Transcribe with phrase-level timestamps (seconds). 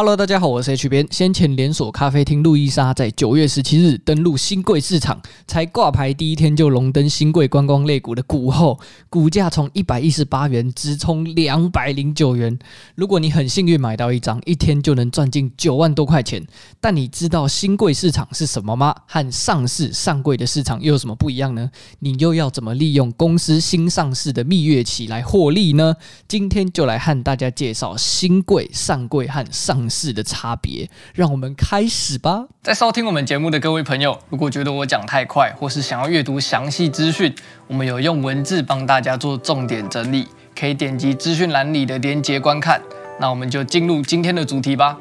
[0.00, 1.06] Hello，大家好，我是 H 边。
[1.10, 12.58] 先前连锁咖啡厅路易莎在九月十七日登陆新贵市场，才挂牌第一天就荣登新贵观光类股的股后，股价从一百一十八元直冲两百零九元。
[12.94, 16.42] 如果你很幸运买到一张，一天就能赚进九万多块钱。
[16.80, 18.96] 但你知道新贵市场是什么吗？
[19.06, 21.70] 和上市上柜的市场又有什么不一样呢？
[21.98, 25.94] 你又要怎么利用公司新上市的蜜月期来获利呢？
[26.26, 32.46] 今天就来和大家介绍新贵、上柜和上是的差别，让我们开始吧。
[32.62, 37.34] 在收听我们节目的各位朋友，如果觉得我讲太快，或是想要阅读详细资讯，
[37.66, 42.80] 我们有用文字帮大家做重点整理，可以点击资讯栏里的连接观看。
[43.18, 44.96] 那我们就进入今天的主题吧。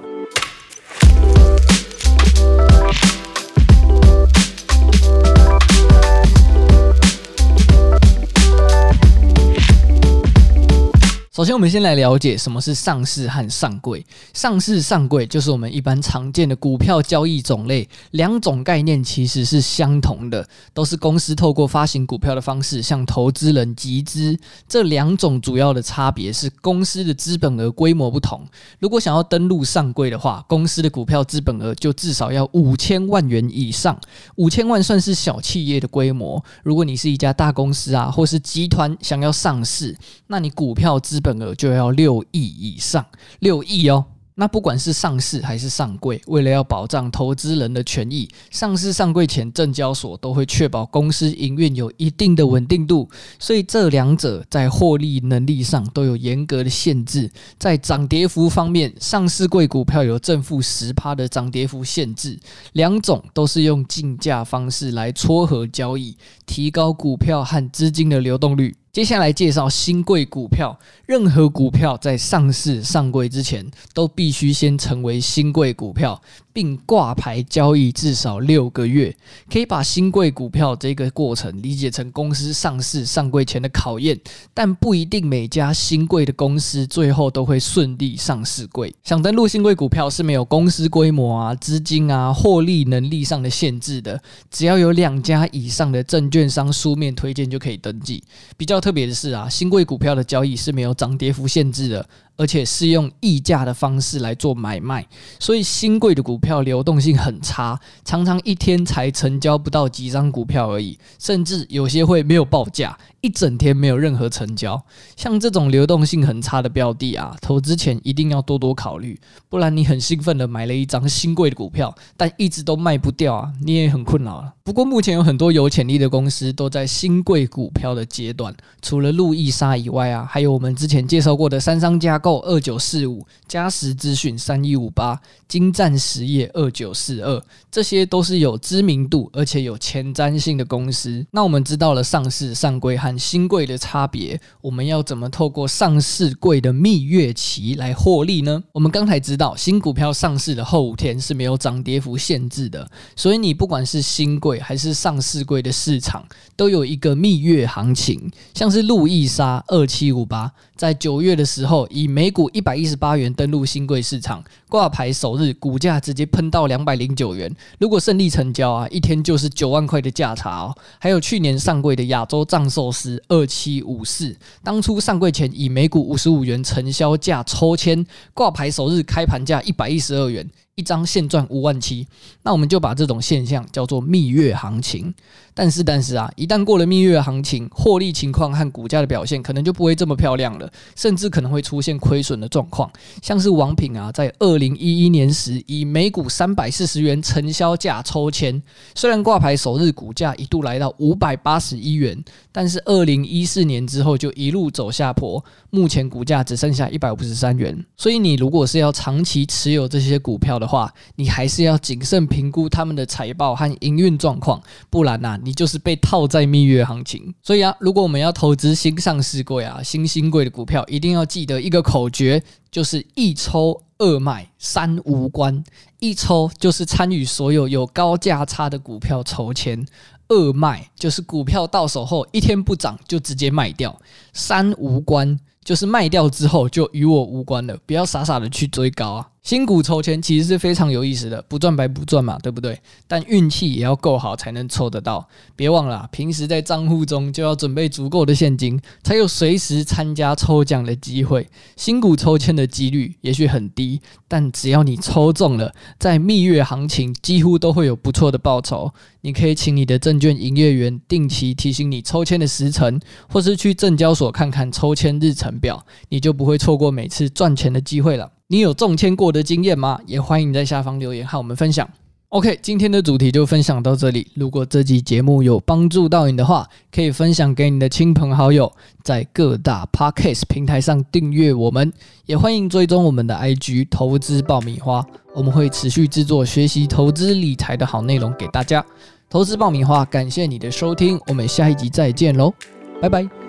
[11.39, 14.05] 首先，我们先来了解什么是上市和上柜。
[14.33, 24.37] 上市、上柜就是我们一般常见的股票交易种类，两种概念其实是相同的，都是公司透过发行股票的方式向投资人集资。
[24.67, 28.45] 这两种主要的差别是公司的资本额规模不同。
[28.79, 33.97] 如果想要登录上柜的话，公司的股票资本额就至少要五千万元以上，
[34.35, 36.43] 五千万算是小企业的规模。
[36.63, 39.95] 如果你是一家大公司啊，或是集团想要上市，
[40.27, 43.05] 那你股票资本份额就要六亿以上，
[43.39, 44.03] 六亿哦。
[44.33, 53.07] 那不管是上市还是上柜，为了要保障投资人的权益，上市上柜前，证交所都会确保公司营运有一定的稳定度。
[53.37, 57.29] 所以这两者在获利能力上都有严格的限制。
[57.59, 62.39] 在涨跌幅方面，上市柜股票有正负十趴的涨跌幅限制，
[62.71, 68.73] 两种都是用竞价方式来撮合交易，提高股票和资金的流动率。
[68.91, 70.77] 接下来介绍新贵股票。
[71.05, 76.19] 任何股票在上市上柜之前，都必须先成为新贵股票，
[76.53, 79.15] 并挂牌交易至少六个月。
[79.51, 84.19] 可以把新贵股票这个过程理解成公司上市上柜前的考验，
[84.53, 88.93] 但不一定每家新贵的公司最后都会顺利上市柜。
[89.03, 94.21] 想登录新贵股票是没有公司规模啊、资金啊、获利能力上的限制的，
[94.51, 98.23] 只要有两家以上的证券商书面推荐就可以登记。
[98.57, 102.09] 比较特特别的是啊，新贵股票的交易是没有涨跌幅限制的。
[102.39, 105.05] 而且是用溢价的方式来做买卖，
[105.39, 114.81] 所以新贵的股票流动性很差，常常一天才成交不到几张股票而已，甚至有些会没有报价，一整天没有任何成交。
[115.17, 119.19] 像这种流动性很差的标的啊，投资前一定要多多考虑，
[119.49, 124.53] 不然你很兴奋的买了一张新贵的股票，但一直都卖不掉啊，你也很困扰了。
[124.63, 137.41] 不过目前有很多有潜力的公司都在新贵股票的阶段，除了路易莎以外啊，还有我们之前介绍过的三商架二九四五、嘉实资讯三一五八、精湛实业二九四二，
[137.71, 141.25] 这些都是有知名度而且有前瞻性的公司。
[141.31, 148.63] 那我们知道了上市上柜和新柜的差别，我们要怎么透过上市柜的蜜月期来获利呢？
[148.71, 156.25] 我们刚才知道，新股票上市的后五天是没有涨跌幅限制的，所以你不管是新柜还是上市柜的市场，
[156.55, 158.29] 都有一个蜜月行情。
[158.53, 167.53] 像是路易莎二七五八，在九月的时候以每股一百一十八元登陆新贵市场，挂牌首日股价直接喷到两百零九元。
[167.79, 170.73] 如果顺利成交啊，一天就是九万块的价差哦。
[170.97, 180.49] 还有去年上柜的亚洲藏寿司二七五四，当初上柜前以每股五十五元成交价抽签，挂牌首日开盘价一百一十二元。
[180.79, 182.07] 一张现赚五万七，
[182.43, 185.13] 那我们就把这种现象叫做蜜月行情。
[185.53, 192.89] 但是，但是啊，一旦过了蜜月行情，获利情况和股价的表现可能就不会这么漂亮了，甚至可能会出现亏损的状况。
[193.21, 198.61] 像是王品啊，在二零一一年时以每股三百四十元成交价抽签，
[198.95, 202.23] 虽然挂牌首日股价一度来到五百八十一元，
[202.53, 207.77] 但是二零一四年之后就一路走下坡，目前股价只剩下一百五十三元。
[207.97, 214.61] 所以，你如果是要长期持有这些股票的话，你还是要谨慎评估他们的财报和营运状况，
[214.91, 217.33] 不然呐、啊，你就是被套在蜜月行情。
[217.41, 225.63] 所以啊，如果我们要投资新上市贵啊、新兴贵的股票，一定要记得一个口诀，就是一抽、二卖、三无关。
[225.99, 229.85] 一抽就是参与所有有高价差的股票筹钱，
[230.29, 233.99] 二卖就是股票到手后一天不涨就直接卖掉，
[234.31, 239.28] 三无关就是卖掉之后就与我无关了，不要傻傻的去追高啊。
[239.41, 242.79] 新股抽签其实是非常有意思的，不赚白不赚嘛，对不对？
[243.07, 245.27] 但运气也要够好才能抽得到。
[245.55, 251.47] 别忘了，平时在账户中就要准备足够的现金，才有随时参加抽奖的机会。
[251.77, 258.93] 新股抽签的几率也许很低，但只要你抽中了，在蜜月行情几乎都会有不错的报酬。
[259.21, 268.31] 你可以请你的证券营业员定期提醒你抽签的时辰，或是去证交所看看抽签日程表，你就不会错过每次赚钱的机会了。
[268.51, 269.99] 你有中签过的经验吗？
[270.07, 271.87] 也欢迎在下方留言和我们分享。
[272.29, 274.25] OK，今天的主题就分享到这里。
[274.33, 278.71] 如果这集节目有帮助到你的话，可以分享给你的亲朋好友，
[279.03, 281.93] 在各大 Podcast 平台上订阅我们，
[282.25, 285.05] 也欢迎追踪我们的 IG 投资爆米花，
[285.35, 288.83] 我们会持续制作学习投资理财的好内容给大家。
[289.29, 292.51] 投资爆米花，感谢你的收听，我们下一集再见喽，
[292.99, 293.48] 拜拜。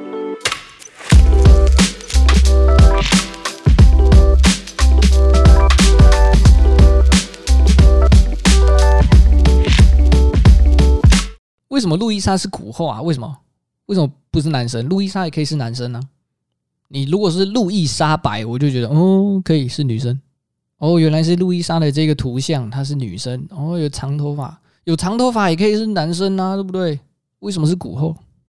[11.80, 13.00] 为什么路易莎是苦后啊？
[13.00, 13.38] 为什么？
[13.86, 14.86] 为什么不是男生？
[14.86, 15.98] 路易莎也可以是男生呢、
[16.88, 20.20] 你如果是路易莎白，我就觉得哦，可以是女生。
[20.76, 23.48] 哦，原来是路易莎的这个图像，她是女生。
[23.48, 27.00] 哦，有长头发，有长头发也可以是男生啊，对不对？
[27.38, 28.14] 为什么是骨后？